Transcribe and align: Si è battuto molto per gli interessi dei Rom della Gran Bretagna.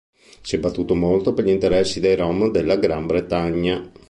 Si 0.41 0.55
è 0.55 0.59
battuto 0.59 0.95
molto 0.95 1.31
per 1.31 1.45
gli 1.45 1.51
interessi 1.51 1.99
dei 1.99 2.15
Rom 2.15 2.49
della 2.49 2.75
Gran 2.77 3.05
Bretagna. 3.05 3.87